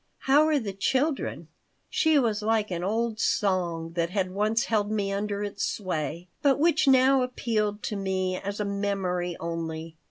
[0.21, 1.47] How are the children?"
[1.87, 6.57] She was like an old song that had once held me under its sway, but
[6.57, 9.95] which now appealed to me as a memory only.